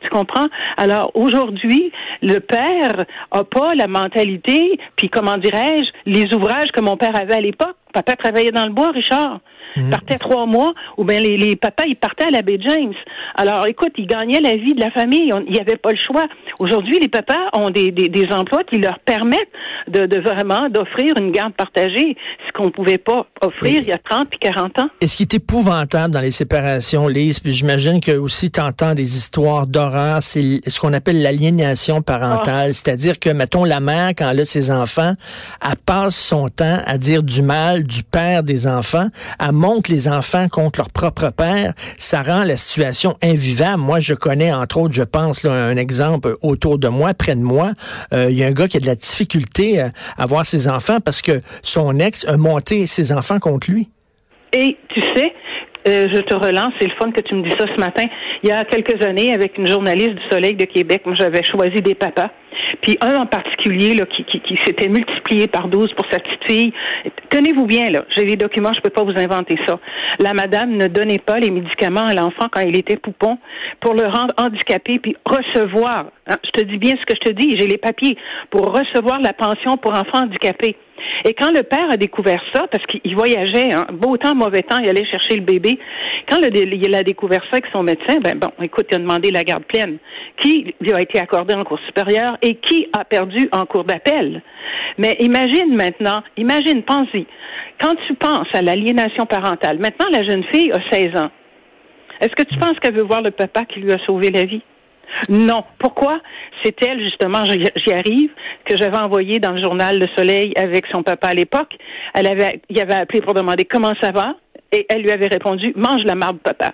Tu 0.00 0.08
comprends? 0.10 0.46
Alors 0.76 1.10
aujourd'hui, 1.14 1.92
le 2.22 2.38
père 2.38 3.04
a 3.30 3.44
pas 3.44 3.74
la 3.74 3.86
mentalité, 3.86 4.78
puis 4.96 5.08
comment 5.08 5.36
dirais-je, 5.36 5.90
les 6.10 6.32
ouvrages 6.34 6.70
que 6.72 6.80
mon 6.80 6.96
père 6.96 7.16
avait 7.16 7.34
à 7.34 7.40
l'époque. 7.40 7.76
Papa 7.92 8.16
travaillait 8.16 8.52
dans 8.52 8.66
le 8.66 8.72
bois, 8.72 8.90
Richard. 8.90 9.40
Mhm. 9.76 9.90
partait 9.90 10.18
trois 10.18 10.46
mois, 10.46 10.74
ou 10.96 11.04
bien 11.04 11.20
les, 11.20 11.36
les 11.36 11.56
papas, 11.56 11.84
ils 11.86 11.96
partaient 11.96 12.26
à 12.26 12.30
la 12.30 12.42
baie 12.42 12.58
James. 12.60 12.94
Alors, 13.34 13.66
écoute, 13.66 13.92
ils 13.98 14.06
gagnaient 14.06 14.40
la 14.40 14.56
vie 14.56 14.74
de 14.74 14.80
la 14.80 14.90
famille. 14.90 15.32
Il 15.46 15.52
n'y 15.52 15.60
avait 15.60 15.76
pas 15.76 15.90
le 15.90 15.98
choix. 16.06 16.24
Aujourd'hui, 16.58 16.98
les 17.00 17.08
papas 17.08 17.50
ont 17.52 17.70
des, 17.70 17.90
des, 17.90 18.08
des, 18.08 18.26
emplois 18.32 18.64
qui 18.64 18.78
leur 18.78 18.98
permettent 19.00 19.52
de, 19.88 20.06
de 20.06 20.20
vraiment 20.20 20.68
d'offrir 20.68 21.12
une 21.18 21.30
garde 21.32 21.52
partagée, 21.52 22.16
ce 22.46 22.52
qu'on 22.52 22.66
ne 22.66 22.70
pouvait 22.70 22.98
pas 22.98 23.26
offrir 23.42 23.82
il 23.82 23.88
y 23.88 23.92
a 23.92 23.98
30 23.98 24.28
puis 24.28 24.38
40 24.38 24.78
ans. 24.78 24.88
Et 25.00 25.06
ce 25.06 25.16
qui 25.16 25.22
est 25.24 25.34
épouvantable 25.34 26.12
dans 26.12 26.20
les 26.20 26.30
séparations, 26.30 27.08
Lise, 27.08 27.40
puis 27.40 27.52
j'imagine 27.52 28.00
que 28.00 28.12
aussi 28.12 28.50
tu 28.50 28.60
entends 28.60 28.94
des 28.94 29.16
histoires 29.16 29.66
d'horreur, 29.66 30.22
c'est 30.22 30.60
ce 30.66 30.80
qu'on 30.80 30.92
appelle 30.92 31.22
l'aliénation 31.22 32.02
parentale. 32.02 32.70
Ah. 32.70 32.72
C'est-à-dire 32.72 33.18
que, 33.18 33.30
mettons, 33.30 33.64
la 33.64 33.80
mère, 33.80 34.10
quand 34.16 34.30
elle 34.30 34.40
a 34.40 34.44
ses 34.44 34.70
enfants, 34.70 35.14
elle 35.62 35.76
passe 35.84 36.16
son 36.16 36.48
temps 36.48 36.78
à 36.86 36.98
dire 36.98 37.22
du 37.22 37.42
mal 37.42 37.82
du 37.82 38.02
père 38.02 38.42
des 38.42 38.66
enfants, 38.66 39.08
à 39.38 39.52
montre 39.66 39.90
les 39.90 40.08
enfants 40.08 40.46
contre 40.48 40.78
leur 40.78 40.90
propre 40.90 41.32
père, 41.36 41.72
ça 41.98 42.22
rend 42.22 42.44
la 42.44 42.56
situation 42.56 43.14
invivable. 43.20 43.82
Moi, 43.82 43.98
je 43.98 44.14
connais, 44.14 44.52
entre 44.52 44.78
autres, 44.78 44.94
je 44.94 45.02
pense, 45.02 45.44
un 45.44 45.76
exemple 45.76 46.34
autour 46.40 46.78
de 46.78 46.86
moi, 46.86 47.14
près 47.14 47.34
de 47.34 47.40
moi. 47.40 47.70
Euh, 48.12 48.28
il 48.30 48.38
y 48.38 48.44
a 48.44 48.46
un 48.46 48.52
gars 48.52 48.68
qui 48.68 48.76
a 48.76 48.80
de 48.80 48.86
la 48.86 48.94
difficulté 48.94 49.80
à, 49.80 50.26
voir 50.26 50.46
ses 50.46 50.68
enfants 50.68 50.98
parce 51.04 51.20
que 51.20 51.40
son 51.62 51.98
ex 51.98 52.24
a 52.28 52.36
monté 52.36 52.86
ses 52.86 53.12
enfants 53.12 53.40
contre 53.40 53.68
lui. 53.68 53.88
Et 54.52 54.76
tu 54.94 55.00
sais, 55.00 55.32
euh, 55.88 56.06
je 56.14 56.20
te 56.20 56.34
relance, 56.34 56.72
c'est 56.80 56.86
le 56.86 56.94
fun 56.98 57.10
que 57.10 57.20
tu 57.20 57.34
me 57.34 57.42
dis 57.42 57.56
ça 57.58 57.64
ce 57.66 57.80
matin. 57.80 58.04
Il 58.44 58.48
y 58.48 58.52
a 58.52 58.62
quelques 58.64 59.04
années, 59.04 59.34
avec 59.34 59.58
une 59.58 59.66
journaliste 59.66 60.14
du 60.14 60.22
Soleil 60.30 60.54
de 60.54 60.64
Québec, 60.64 61.02
j'avais 61.14 61.42
choisi 61.42 61.82
des 61.82 61.94
papas. 61.94 62.30
Puis 62.82 62.96
un 63.00 63.20
en 63.20 63.26
particulier 63.26 63.94
là, 63.94 64.06
qui, 64.06 64.24
qui, 64.24 64.40
qui 64.40 64.56
s'était 64.64 64.88
multiplié 64.88 65.48
par 65.48 65.68
12 65.68 65.88
pour 65.94 66.06
sa 66.10 66.18
petite 66.18 66.44
fille. 66.48 66.72
Tenez-vous 67.30 67.66
bien, 67.66 67.86
là, 67.86 68.04
j'ai 68.16 68.24
les 68.24 68.36
documents, 68.36 68.72
je 68.74 68.80
peux 68.80 68.90
pas 68.90 69.04
vous 69.04 69.18
inventer 69.18 69.56
ça. 69.66 69.78
La 70.18 70.34
madame 70.34 70.76
ne 70.76 70.86
donnait 70.86 71.18
pas 71.18 71.38
les 71.38 71.50
médicaments 71.50 72.06
à 72.06 72.14
l'enfant 72.14 72.46
quand 72.50 72.60
il 72.60 72.76
était 72.76 72.96
poupon 72.96 73.38
pour 73.80 73.94
le 73.94 74.04
rendre 74.04 74.34
handicapé 74.38 74.98
puis 74.98 75.16
recevoir, 75.24 76.06
hein, 76.26 76.36
je 76.44 76.50
te 76.50 76.64
dis 76.64 76.78
bien 76.78 76.92
ce 77.00 77.04
que 77.04 77.18
je 77.20 77.30
te 77.30 77.32
dis, 77.34 77.56
j'ai 77.58 77.66
les 77.66 77.78
papiers, 77.78 78.16
pour 78.50 78.72
recevoir 78.72 79.20
la 79.20 79.32
pension 79.32 79.72
pour 79.76 79.92
enfants 79.92 80.24
handicapés. 80.24 80.76
Et 81.24 81.34
quand 81.34 81.50
le 81.52 81.62
père 81.62 81.90
a 81.90 81.96
découvert 81.96 82.40
ça, 82.54 82.66
parce 82.70 82.84
qu'il 82.86 83.14
voyageait, 83.14 83.72
hein, 83.72 83.86
beau 83.92 84.16
temps, 84.16 84.34
mauvais 84.34 84.62
temps, 84.62 84.78
il 84.78 84.88
allait 84.88 85.04
chercher 85.06 85.36
le 85.36 85.42
bébé. 85.42 85.78
Quand 86.30 86.38
il 86.38 86.94
a 86.94 87.02
découvert 87.02 87.40
ça 87.50 87.58
avec 87.58 87.66
son 87.72 87.82
médecin, 87.82 88.18
ben 88.22 88.38
bon, 88.38 88.50
écoute, 88.62 88.86
il 88.90 88.96
a 88.96 88.98
demandé 88.98 89.30
la 89.30 89.42
garde 89.42 89.64
pleine, 89.64 89.98
qui 90.40 90.74
lui 90.80 90.92
a 90.92 91.00
été 91.00 91.18
accordée 91.18 91.54
en 91.54 91.62
cours 91.62 91.80
supérieur 91.86 92.36
et 92.46 92.54
qui 92.54 92.86
a 92.96 93.04
perdu 93.04 93.48
en 93.50 93.66
cours 93.66 93.82
d'appel. 93.82 94.40
Mais 94.98 95.16
imagine 95.18 95.74
maintenant, 95.74 96.22
imagine, 96.36 96.84
pense-y, 96.84 97.26
quand 97.82 97.94
tu 98.06 98.14
penses 98.14 98.46
à 98.54 98.62
l'aliénation 98.62 99.26
parentale, 99.26 99.78
maintenant 99.80 100.06
la 100.12 100.22
jeune 100.22 100.44
fille 100.52 100.70
a 100.72 100.78
16 100.90 101.16
ans. 101.16 101.30
Est-ce 102.20 102.34
que 102.36 102.44
tu 102.44 102.56
penses 102.58 102.78
qu'elle 102.80 102.94
veut 102.94 103.02
voir 103.02 103.20
le 103.20 103.32
papa 103.32 103.64
qui 103.64 103.80
lui 103.80 103.92
a 103.92 103.98
sauvé 104.06 104.30
la 104.30 104.44
vie? 104.44 104.62
Non. 105.28 105.64
Pourquoi? 105.78 106.20
C'est 106.62 106.80
elle, 106.86 107.00
justement, 107.02 107.44
j'y 107.46 107.92
arrive, 107.92 108.30
que 108.64 108.76
j'avais 108.76 108.96
envoyé 108.96 109.38
dans 109.40 109.52
le 109.52 109.60
journal 109.60 109.98
Le 109.98 110.06
Soleil 110.16 110.52
avec 110.56 110.86
son 110.92 111.02
papa 111.02 111.28
à 111.28 111.34
l'époque. 111.34 111.76
Elle 112.14 112.28
avait, 112.28 112.60
il 112.70 112.80
avait 112.80 112.94
appelé 112.94 113.20
pour 113.20 113.34
demander 113.34 113.64
comment 113.64 113.92
ça 114.00 114.12
va, 114.12 114.36
et 114.72 114.86
elle 114.88 115.02
lui 115.02 115.10
avait 115.10 115.28
répondu, 115.28 115.72
mange 115.76 116.02
la 116.04 116.14
marde, 116.14 116.38
papa. 116.38 116.72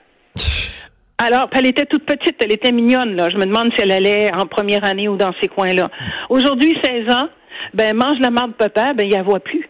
Alors, 1.22 1.48
elle 1.52 1.66
était 1.66 1.86
toute 1.86 2.04
petite, 2.04 2.34
elle 2.42 2.52
était 2.52 2.72
mignonne, 2.72 3.14
là. 3.14 3.30
Je 3.30 3.36
me 3.36 3.46
demande 3.46 3.70
si 3.76 3.82
elle 3.82 3.92
allait 3.92 4.34
en 4.34 4.46
première 4.46 4.82
année 4.82 5.08
ou 5.08 5.16
dans 5.16 5.30
ces 5.40 5.46
coins-là. 5.46 5.88
Aujourd'hui, 6.28 6.76
16 6.82 7.14
ans, 7.14 7.28
ben, 7.74 7.96
mange 7.96 8.18
la 8.18 8.30
marde, 8.30 8.54
papa, 8.54 8.92
ben, 8.92 9.06
il 9.06 9.12
la 9.12 9.22
voit 9.22 9.38
plus. 9.38 9.68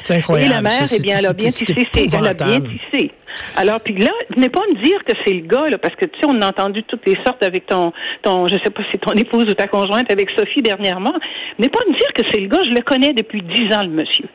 C'est 0.00 0.14
incroyable. 0.16 0.50
Et 0.50 0.54
la 0.54 0.62
mère, 0.62 0.86
eh 0.90 1.02
bien, 1.02 1.16
elle 1.18 1.26
a 1.26 1.34
bien 1.34 1.50
tissé, 1.50 1.74
elle 1.94 2.26
a 2.26 2.32
bien 2.32 2.60
tissé. 2.62 3.10
Alors, 3.58 3.80
puis 3.82 3.98
là, 3.98 4.10
venez 4.34 4.48
pas 4.48 4.62
me 4.72 4.82
dire 4.82 5.04
que 5.04 5.12
c'est 5.26 5.34
le 5.34 5.46
gars, 5.46 5.68
là, 5.68 5.76
parce 5.76 5.94
que, 5.94 6.06
tu 6.06 6.20
sais, 6.20 6.26
on 6.26 6.40
a 6.40 6.48
entendu 6.48 6.82
toutes 6.84 7.06
les 7.06 7.16
sortes 7.26 7.42
avec 7.44 7.66
ton, 7.66 7.92
ton, 8.22 8.48
je 8.48 8.54
sais 8.54 8.70
pas 8.70 8.82
si 8.84 8.88
c'est 8.92 9.00
ton 9.02 9.12
épouse 9.16 9.44
ou 9.44 9.54
ta 9.54 9.66
conjointe 9.66 10.10
avec 10.10 10.30
Sophie 10.38 10.62
dernièrement. 10.62 11.14
Venez 11.58 11.68
pas 11.68 11.80
me 11.86 11.92
dire 11.92 12.12
que 12.14 12.22
c'est 12.32 12.40
le 12.40 12.48
gars, 12.48 12.62
je 12.64 12.70
le 12.70 12.80
connais 12.80 13.12
depuis 13.12 13.42
dix 13.42 13.74
ans, 13.74 13.82
le 13.82 13.90
monsieur. 13.90 14.28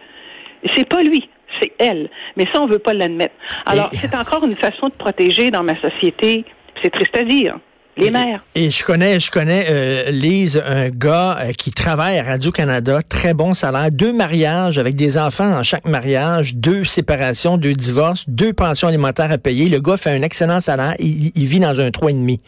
C'est 0.76 0.88
pas 0.88 1.02
lui 1.02 1.28
c'est 1.62 1.74
elle. 1.78 2.10
Mais 2.36 2.46
ça, 2.54 2.62
on 2.62 2.68
veut 2.68 2.80
pas 2.80 2.94
l'admettre. 2.94 3.36
Alors, 3.66 3.90
c'est 3.92 4.16
encore 4.16 4.44
une 4.46 4.56
façon 4.56 4.90
de 4.90 4.94
protéger 4.94 5.52
dans 5.52 5.64
ma 5.64 5.76
société. 5.76 6.46
C'est 6.82 6.90
triste 6.90 7.16
à 7.18 7.24
dire 7.24 7.58
les 7.98 8.10
mères. 8.10 8.44
Et, 8.56 8.72
je 8.72 8.84
connais, 8.84 9.20
je 9.20 9.32
connais 9.32 9.68
euh, 9.70 10.12
Lise, 10.12 10.62
un 10.66 10.90
gars 10.90 11.38
euh, 11.40 11.52
qui 11.52 11.72
travaille 11.72 12.18
à 12.18 12.24
Radio 12.24 12.52
Canada, 12.52 13.02
très 13.08 13.34
bon 13.34 13.54
salaire, 13.54 13.90
deux 13.92 14.14
mariages 14.14 14.78
avec 14.78 14.96
des 14.96 15.18
enfants 15.18 15.60
en 15.60 15.64
chaque 15.64 15.86
mariage, 15.86 16.56
deux 16.56 16.84
séparations, 16.84 17.58
deux 17.58 17.74
divorces, 17.74 18.26
deux 18.28 18.54
pensions 18.54 18.88
alimentaires 18.88 19.32
à 19.32 19.38
payer. 19.38 19.70
Le 19.70 19.80
gars 19.80 19.98
fait 19.98 20.12
un 20.12 20.22
excellent 20.22 20.60
salaire, 20.60 20.96
il, 21.00 21.32
vit 21.46 21.60
dans 21.60 21.80
un 21.80 21.92
trois 21.92 22.12
et 22.12 22.14
demi. 22.14 22.40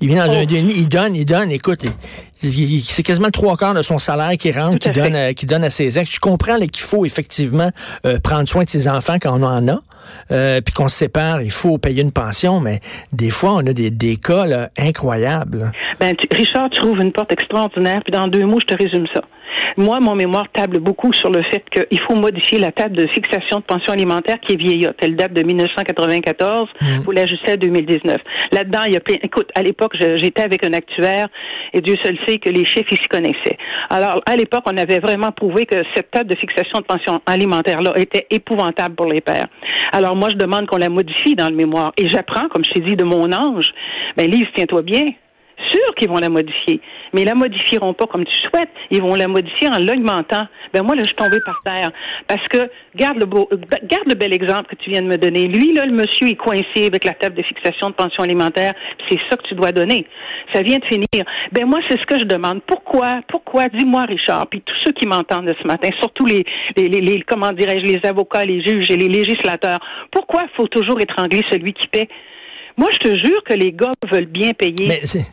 Il 0.00 0.08
vit 0.08 0.14
dans 0.14 0.22
un 0.22 0.42
oh. 0.42 0.46
deux 0.46 0.56
et 0.56 0.62
demi, 0.62 0.74
il 0.76 0.88
donne, 0.88 1.14
il 1.14 1.26
donne. 1.26 1.50
Écoute, 1.50 1.84
c'est 2.40 3.02
quasiment 3.02 3.30
trois 3.30 3.56
quarts 3.56 3.74
de 3.74 3.82
son 3.82 3.98
salaire 3.98 4.36
qui 4.38 4.52
rentre, 4.52 4.78
qui 4.78 4.90
donne, 4.90 5.14
euh, 5.14 5.32
qui 5.32 5.46
donne 5.46 5.64
à 5.64 5.70
ses 5.70 5.98
ex. 5.98 6.10
Je 6.10 6.20
comprends 6.20 6.58
qu'il 6.58 6.82
faut 6.82 7.04
effectivement 7.04 7.70
euh, 8.06 8.18
prendre 8.18 8.48
soin 8.48 8.64
de 8.64 8.70
ses 8.70 8.88
enfants 8.88 9.16
quand 9.20 9.38
on 9.38 9.42
en 9.42 9.68
a, 9.68 9.80
euh, 10.30 10.60
puis 10.60 10.72
qu'on 10.72 10.88
se 10.88 10.96
sépare, 10.96 11.42
il 11.42 11.50
faut 11.50 11.78
payer 11.78 12.02
une 12.02 12.12
pension, 12.12 12.60
mais 12.60 12.80
des 13.12 13.30
fois, 13.30 13.54
on 13.54 13.66
a 13.66 13.72
des, 13.72 14.16
cas 14.16 14.68
incroyables. 14.78 15.72
Ben, 16.00 16.14
Richard, 16.30 16.70
tu 16.70 16.80
trouves 16.80 17.00
une 17.00 17.12
porte 17.12 17.32
extraordinaire, 17.32 18.00
puis 18.04 18.12
dans 18.12 18.28
deux 18.28 18.44
mots, 18.46 18.58
je 18.60 18.74
te 18.74 18.82
résume 18.82 19.06
ça. 19.12 19.22
Moi, 19.76 20.00
mon 20.00 20.14
mémoire 20.14 20.46
table 20.52 20.78
beaucoup 20.78 21.12
sur 21.12 21.30
le 21.30 21.42
fait 21.50 21.64
qu'il 21.70 22.00
faut 22.00 22.14
modifier 22.14 22.58
la 22.58 22.72
table 22.72 22.96
de 22.96 23.06
fixation 23.08 23.58
de 23.58 23.64
pension 23.64 23.92
alimentaire 23.92 24.38
qui 24.40 24.54
est 24.54 24.56
vieillotte. 24.56 24.96
Elle 25.00 25.16
date 25.16 25.32
de 25.32 25.42
1994. 25.42 26.68
Mmh. 26.80 26.86
Vous 27.04 27.10
l'ajustez 27.10 27.52
à 27.52 27.56
2019. 27.56 28.16
Là-dedans, 28.52 28.80
il 28.86 28.94
y 28.94 28.96
a 28.96 29.00
plein... 29.00 29.16
Écoute, 29.22 29.50
à 29.54 29.62
l'époque, 29.62 29.94
j'étais 29.98 30.42
avec 30.42 30.64
un 30.64 30.72
actuaire 30.72 31.26
et 31.72 31.80
Dieu 31.80 31.96
seul 32.04 32.16
sait 32.26 32.38
que 32.38 32.50
les 32.50 32.64
chiffres, 32.64 32.88
ils 32.90 32.98
s'y 32.98 33.08
connaissaient. 33.08 33.58
Alors, 33.90 34.22
à 34.26 34.36
l'époque, 34.36 34.62
on 34.66 34.76
avait 34.76 35.00
vraiment 35.00 35.32
prouvé 35.32 35.66
que 35.66 35.82
cette 35.94 36.10
table 36.10 36.30
de 36.30 36.36
fixation 36.36 36.78
de 36.78 36.84
pension 36.84 37.20
alimentaire-là 37.26 37.92
était 37.96 38.26
épouvantable 38.30 38.94
pour 38.94 39.06
les 39.06 39.20
pères. 39.20 39.46
Alors, 39.92 40.14
moi, 40.14 40.28
je 40.30 40.36
demande 40.36 40.66
qu'on 40.66 40.78
la 40.78 40.88
modifie 40.88 41.34
dans 41.34 41.48
le 41.48 41.56
mémoire. 41.56 41.92
Et 41.98 42.08
j'apprends, 42.08 42.48
comme 42.48 42.64
je 42.64 42.70
t'ai 42.70 42.80
dit, 42.80 42.96
de 42.96 43.04
mon 43.04 43.32
ange. 43.32 43.66
Ben, 44.16 44.30
Lise, 44.30 44.46
tiens-toi 44.54 44.82
bien 44.82 45.12
sûr 45.72 45.94
qu'ils 45.96 46.08
vont 46.08 46.18
la 46.18 46.28
modifier, 46.28 46.80
mais 47.12 47.22
ils 47.22 47.26
la 47.26 47.34
modifieront 47.34 47.94
pas 47.94 48.06
comme 48.06 48.24
tu 48.24 48.36
souhaites. 48.48 48.70
Ils 48.90 49.02
vont 49.02 49.14
la 49.14 49.28
modifier 49.28 49.68
en 49.68 49.78
l'augmentant. 49.78 50.46
Ben 50.72 50.82
moi, 50.82 50.94
là, 50.94 51.02
je 51.02 51.06
suis 51.06 51.16
tombée 51.16 51.38
par 51.44 51.60
terre. 51.64 51.90
Parce 52.26 52.46
que, 52.48 52.70
garde 52.96 53.18
le 53.18 53.26
beau, 53.26 53.48
garde 53.84 54.08
le 54.08 54.14
bel 54.14 54.32
exemple 54.32 54.66
que 54.68 54.76
tu 54.76 54.90
viens 54.90 55.02
de 55.02 55.06
me 55.06 55.16
donner. 55.16 55.46
Lui, 55.46 55.72
là, 55.74 55.86
le 55.86 55.92
monsieur 55.92 56.28
est 56.28 56.36
coincé 56.36 56.86
avec 56.86 57.04
la 57.04 57.12
table 57.12 57.36
de 57.36 57.42
fixation 57.42 57.90
de 57.90 57.94
pension 57.94 58.22
alimentaire. 58.22 58.72
C'est 59.08 59.18
ça 59.30 59.36
que 59.36 59.46
tu 59.46 59.54
dois 59.54 59.72
donner. 59.72 60.06
Ça 60.52 60.62
vient 60.62 60.78
de 60.78 60.84
finir. 60.84 61.24
Ben 61.52 61.66
moi, 61.66 61.78
c'est 61.88 61.98
ce 61.98 62.06
que 62.06 62.18
je 62.18 62.24
demande. 62.24 62.62
Pourquoi, 62.66 63.20
pourquoi, 63.28 63.68
dis-moi, 63.68 64.04
Richard, 64.06 64.46
puis 64.48 64.62
tous 64.62 64.76
ceux 64.84 64.92
qui 64.92 65.06
m'entendent 65.06 65.54
ce 65.60 65.66
matin, 65.66 65.88
surtout 66.00 66.26
les, 66.26 66.44
les, 66.76 66.88
les, 66.88 67.22
comment 67.22 67.52
dirais-je, 67.52 67.84
les 67.84 68.00
avocats, 68.04 68.44
les 68.44 68.62
juges 68.62 68.90
et 68.90 68.96
les 68.96 69.08
législateurs, 69.08 69.78
pourquoi 70.10 70.46
faut 70.56 70.68
toujours 70.68 71.00
étrangler 71.00 71.42
celui 71.50 71.72
qui 71.72 71.86
paie? 71.88 72.08
Moi, 72.76 72.88
je 72.92 72.98
te 72.98 73.18
jure 73.18 73.44
que 73.44 73.54
les 73.54 73.72
gars 73.72 73.92
veulent 74.10 74.26
bien 74.26 74.52
payer. 74.52 74.88
Mais 74.88 75.00
c'est, 75.04 75.24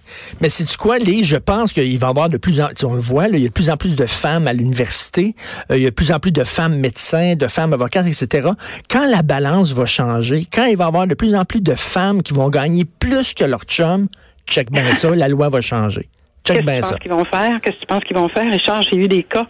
mais 0.41 0.49
c'est 0.49 0.77
quoi, 0.77 0.99
Lise? 0.99 1.25
Je 1.25 1.37
pense 1.37 1.73
qu'il 1.73 1.97
va 1.97 2.07
y 2.07 2.09
avoir 2.09 2.29
de 2.29 2.37
plus 2.37 2.61
en 2.61 2.67
on 2.83 2.93
le 2.93 2.99
voit, 2.99 3.27
là, 3.27 3.37
il 3.37 3.41
y 3.41 3.45
a 3.45 3.47
de 3.47 3.53
plus 3.53 3.71
en 3.71 3.77
plus 3.77 3.95
de 3.95 4.05
femmes 4.05 4.47
à 4.47 4.53
l'université, 4.53 5.33
euh, 5.71 5.77
il 5.77 5.83
y 5.83 5.87
a 5.87 5.89
de 5.89 5.95
plus 5.95 6.11
en 6.11 6.19
plus 6.19 6.31
de 6.31 6.43
femmes 6.43 6.75
médecins, 6.75 7.35
de 7.35 7.47
femmes 7.47 7.73
avocates, 7.73 8.05
etc. 8.05 8.49
Quand 8.89 9.07
la 9.09 9.23
balance 9.23 9.73
va 9.73 9.85
changer, 9.85 10.43
quand 10.53 10.65
il 10.65 10.77
va 10.77 10.85
y 10.85 10.87
avoir 10.87 11.07
de 11.07 11.15
plus 11.15 11.35
en 11.35 11.45
plus 11.45 11.61
de 11.61 11.73
femmes 11.73 12.21
qui 12.21 12.33
vont 12.33 12.49
gagner 12.49 12.85
plus 12.85 13.33
que 13.33 13.43
leur 13.43 13.63
chum, 13.63 14.07
check 14.47 14.71
bien 14.71 14.93
ça, 14.93 15.15
la 15.15 15.27
loi 15.27 15.49
va 15.49 15.61
changer. 15.61 16.09
Check 16.45 16.63
bien 16.63 16.81
ça. 16.81 16.95
Qu'est-ce 16.95 16.97
que 16.97 17.03
tu 17.03 17.09
penses 17.09 17.23
qu'ils 17.23 17.33
vont 17.33 17.39
faire? 17.39 17.61
Qu'est-ce 17.61 17.75
que 17.75 17.81
tu 17.81 17.87
penses 17.87 18.03
qu'ils 18.03 18.17
vont 18.17 18.29
faire? 18.29 18.51
Richard, 18.51 18.83
j'ai 18.83 18.97
eu 18.97 19.07
des 19.07 19.23
cas. 19.23 19.47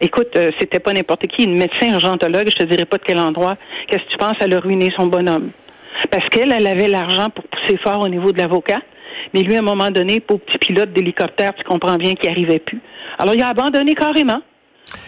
Écoute, 0.00 0.28
euh, 0.36 0.50
c'était 0.60 0.80
pas 0.80 0.92
n'importe 0.92 1.26
qui, 1.26 1.44
une 1.44 1.58
médecin 1.58 1.92
urgentologue, 1.92 2.48
je 2.50 2.56
te 2.56 2.64
dirais 2.64 2.84
pas 2.84 2.98
de 2.98 3.04
quel 3.04 3.18
endroit. 3.18 3.56
Qu'est-ce 3.88 4.04
que 4.04 4.10
tu 4.10 4.18
penses? 4.18 4.36
Elle 4.40 4.54
a 4.54 4.60
ruiné 4.60 4.90
son 4.96 5.06
bonhomme 5.06 5.50
parce 6.10 6.28
qu'elle, 6.28 6.52
elle 6.52 6.66
avait 6.66 6.88
l'argent 6.88 7.28
pour 7.30 7.44
pousser 7.44 7.78
fort 7.78 8.00
au 8.00 8.08
niveau 8.08 8.32
de 8.32 8.38
l'avocat. 8.38 8.80
Mais 9.34 9.42
lui, 9.42 9.56
à 9.56 9.60
un 9.60 9.62
moment 9.62 9.90
donné, 9.90 10.20
pour 10.20 10.40
petit 10.40 10.58
pilote 10.58 10.92
d'hélicoptère, 10.92 11.54
tu 11.54 11.64
comprends 11.64 11.96
bien 11.96 12.14
qu'il 12.14 12.28
arrivait 12.28 12.58
plus. 12.58 12.80
Alors, 13.18 13.34
il 13.34 13.42
a 13.42 13.48
abandonné 13.48 13.94
carrément. 13.94 14.40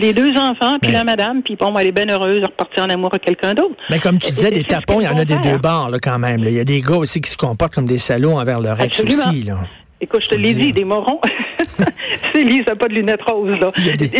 Les 0.00 0.14
deux 0.14 0.32
enfants, 0.38 0.78
puis 0.80 0.92
la 0.92 1.04
madame, 1.04 1.42
puis 1.42 1.56
bon, 1.56 1.76
elle 1.78 1.88
est 1.88 1.92
bien 1.92 2.08
heureuse 2.08 2.40
de 2.40 2.46
repartir 2.46 2.84
en 2.84 2.88
amour 2.88 3.10
avec 3.12 3.24
quelqu'un 3.24 3.52
d'autre. 3.54 3.74
Mais 3.90 3.98
comme 3.98 4.18
tu 4.18 4.30
disais, 4.30 4.50
des 4.50 4.62
tapons, 4.62 5.00
il 5.00 5.04
y 5.04 5.08
en 5.08 5.18
a 5.18 5.24
des 5.24 5.36
deux 5.38 5.58
bords, 5.58 5.90
là, 5.90 5.98
quand 6.02 6.18
même. 6.18 6.40
Il 6.40 6.52
y 6.52 6.60
a 6.60 6.64
des 6.64 6.80
gars 6.80 6.96
aussi 6.96 7.20
qui 7.20 7.30
se 7.30 7.36
comportent 7.36 7.74
comme 7.74 7.86
des 7.86 7.98
salauds 7.98 8.38
envers 8.38 8.60
leur 8.60 8.80
ex 8.80 9.02
aussi, 9.02 9.42
là. 9.42 9.58
Écoute, 10.00 10.22
je 10.22 10.30
te 10.30 10.34
l'ai 10.34 10.54
dit, 10.54 10.72
des 10.72 10.84
morons. 10.84 11.20
lui, 12.34 12.62
ça 12.66 12.74
pas 12.76 12.88
de 12.88 12.94
lunettes 12.94 13.22
roses, 13.22 13.58
là. 13.58 13.70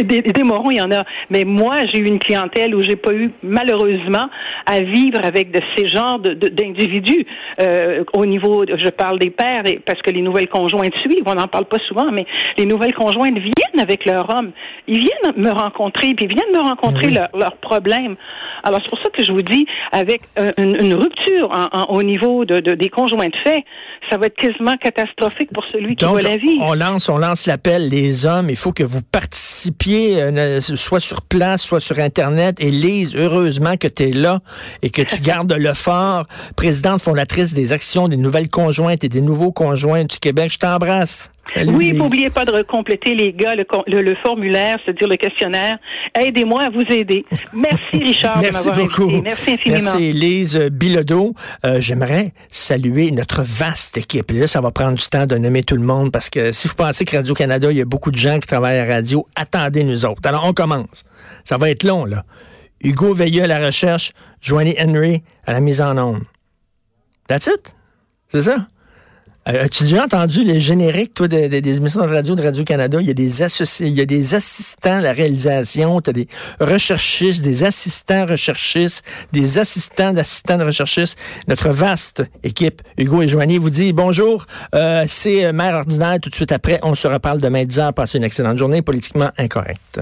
Des, 0.02 0.42
morons, 0.42 0.70
il 0.70 0.78
y 0.78 0.80
en 0.80 0.90
a. 0.90 1.04
Mais 1.30 1.44
moi, 1.44 1.76
j'ai 1.92 2.00
eu 2.00 2.06
une 2.06 2.18
clientèle 2.18 2.74
où 2.74 2.82
j'ai 2.82 2.96
pas 2.96 3.12
eu, 3.12 3.30
malheureusement, 3.42 4.28
à 4.66 4.80
vivre 4.80 5.20
avec 5.22 5.50
de 5.50 5.60
ces 5.76 5.88
genres 5.88 6.18
d'individus. 6.18 7.26
Euh, 7.60 8.04
au 8.12 8.26
niveau, 8.26 8.64
je 8.66 8.90
parle 8.90 9.18
des 9.18 9.30
pères, 9.30 9.62
parce 9.86 10.00
que 10.02 10.10
les 10.10 10.22
nouvelles 10.22 10.48
conjointes 10.48 10.94
suivent, 11.02 11.24
on 11.26 11.34
n'en 11.34 11.48
parle 11.48 11.66
pas 11.66 11.78
souvent, 11.88 12.10
mais 12.10 12.26
les 12.58 12.66
nouvelles 12.66 12.94
conjointes 12.94 13.38
viennent 13.38 13.80
avec 13.80 14.04
leur 14.06 14.28
homme. 14.34 14.52
Ils 14.86 15.00
viennent 15.00 15.34
me 15.36 15.50
rencontrer, 15.50 16.14
puis 16.14 16.26
ils 16.26 16.34
viennent 16.34 16.52
me 16.52 16.66
rencontrer 16.66 17.10
leurs 17.10 17.56
problèmes. 17.56 18.16
Alors, 18.62 18.80
c'est 18.82 18.90
pour 18.90 18.98
ça 18.98 19.10
que 19.10 19.22
je 19.22 19.32
vous 19.32 19.42
dis, 19.42 19.66
avec 19.92 20.22
une, 20.56 20.94
rupture 20.94 21.50
au 21.88 22.02
niveau 22.02 22.44
de, 22.44 22.60
des 22.60 22.88
conjoints 22.88 23.28
de 23.28 23.36
fait, 23.44 23.64
ça 24.10 24.16
va 24.16 24.26
être 24.26 24.36
quasiment 24.36 24.76
catastrophique 24.76 25.50
pour 25.52 25.64
celui 25.70 25.96
qui 25.96 26.04
voit 26.04 26.20
la 26.20 26.36
vie. 26.36 26.58
On 26.60 26.74
lance, 26.74 27.08
on 27.08 27.18
lance 27.18 27.23
l'appel, 27.46 27.88
les 27.88 28.26
hommes, 28.26 28.50
il 28.50 28.56
faut 28.56 28.72
que 28.72 28.84
vous 28.84 29.02
participiez, 29.02 30.22
euh, 30.22 30.60
soit 30.60 31.00
sur 31.00 31.22
place, 31.22 31.62
soit 31.62 31.80
sur 31.80 31.98
Internet, 31.98 32.56
et 32.58 32.70
lise, 32.70 33.16
heureusement 33.16 33.76
que 33.76 33.88
tu 33.88 34.04
es 34.04 34.12
là 34.12 34.40
et 34.82 34.90
que 34.90 35.02
tu 35.02 35.20
gardes 35.22 35.52
le 35.52 35.74
fort. 35.74 36.26
Présidente 36.56 37.00
fondatrice 37.00 37.54
des 37.54 37.72
actions 37.72 38.08
des 38.08 38.16
nouvelles 38.16 38.50
conjointes 38.50 39.04
et 39.04 39.08
des 39.08 39.20
nouveaux 39.20 39.52
conjoints 39.52 40.04
du 40.04 40.18
Québec, 40.18 40.52
je 40.52 40.58
t'embrasse 40.58 41.30
oui, 41.66 41.92
n'oubliez 41.92 42.30
pas 42.30 42.44
de 42.44 42.62
compléter 42.62 43.14
les 43.14 43.32
gars 43.32 43.54
le, 43.54 44.14
formulaire, 44.22 44.78
c'est-à-dire 44.84 45.08
le 45.08 45.16
questionnaire. 45.16 45.78
Aidez-moi 46.18 46.64
à 46.64 46.70
vous 46.70 46.84
aider. 46.90 47.24
Merci 47.54 47.96
Richard 47.98 48.38
Merci 48.40 48.70
de 48.70 48.74
beaucoup. 48.74 49.02
Invité. 49.02 49.22
Merci 49.22 49.50
infiniment. 49.52 49.80
Merci 49.82 50.12
Lise 50.12 50.58
Bilodeau. 50.72 51.34
Euh, 51.64 51.80
J'aimerais 51.80 52.32
saluer 52.48 53.10
notre 53.10 53.42
vaste 53.42 53.96
équipe. 53.96 54.30
Là, 54.32 54.46
ça 54.46 54.60
va 54.60 54.70
prendre 54.70 54.96
du 54.96 55.06
temps 55.06 55.26
de 55.26 55.36
nommer 55.36 55.62
tout 55.62 55.76
le 55.76 55.82
monde 55.82 56.12
parce 56.12 56.30
que 56.30 56.52
si 56.52 56.68
vous 56.68 56.74
pensez 56.74 57.04
que 57.04 57.16
Radio 57.16 57.34
Canada, 57.34 57.70
il 57.70 57.78
y 57.78 57.82
a 57.82 57.86
beaucoup 57.86 58.10
de 58.10 58.16
gens 58.16 58.38
qui 58.40 58.46
travaillent 58.46 58.78
à 58.78 58.86
la 58.86 58.94
radio, 58.94 59.26
attendez 59.36 59.84
nous 59.84 60.04
autres. 60.04 60.20
Alors 60.24 60.44
on 60.46 60.52
commence. 60.52 61.04
Ça 61.44 61.56
va 61.56 61.70
être 61.70 61.84
long 61.84 62.04
là. 62.04 62.24
Hugo 62.82 63.14
Veilleux 63.14 63.44
à 63.44 63.46
la 63.46 63.64
recherche, 63.64 64.12
Joanie 64.40 64.76
Henry 64.78 65.22
à 65.46 65.52
la 65.52 65.60
mise 65.60 65.80
en 65.80 65.96
onde. 65.96 66.24
That's 67.28 67.46
it? 67.46 67.74
C'est 68.28 68.42
ça? 68.42 68.66
Euh, 69.48 69.64
as-tu 69.64 69.84
déjà 69.84 70.04
entendu 70.04 70.42
les 70.44 70.60
génériques, 70.60 71.14
toi, 71.14 71.28
des, 71.28 71.76
émissions 71.76 72.00
de 72.00 72.12
radio 72.12 72.34
de 72.34 72.42
Radio-Canada? 72.42 72.98
Il 73.00 73.06
y 73.06 73.10
a 73.10 73.14
des 73.14 73.42
associés, 73.42 73.88
il 73.88 73.94
y 73.94 74.00
a 74.00 74.06
des 74.06 74.34
assistants 74.34 74.98
à 74.98 75.00
la 75.00 75.12
réalisation, 75.12 76.00
tu 76.00 76.10
as 76.10 76.12
des 76.12 76.28
recherchistes, 76.60 77.42
des 77.42 77.64
assistants 77.64 78.26
recherchistes, 78.26 79.04
des 79.32 79.58
assistants 79.58 80.12
d'assistants 80.12 80.58
de 80.58 80.64
recherchistes. 80.64 81.18
Notre 81.46 81.70
vaste 81.70 82.22
équipe, 82.42 82.80
Hugo 82.96 83.22
et 83.22 83.28
Joanie, 83.28 83.58
vous 83.58 83.70
dit 83.70 83.92
bonjour. 83.92 84.46
Euh, 84.74 85.04
c'est 85.08 85.52
Mère 85.52 85.74
Ordinaire 85.74 86.18
tout 86.20 86.30
de 86.30 86.34
suite 86.34 86.52
après. 86.52 86.78
On 86.82 86.94
se 86.94 87.06
reparle 87.06 87.40
demain 87.40 87.64
10 87.64 87.78
h. 87.78 87.92
Passez 87.92 88.18
une 88.18 88.24
excellente 88.24 88.58
journée 88.58 88.82
politiquement 88.82 89.30
incorrecte. 89.36 90.00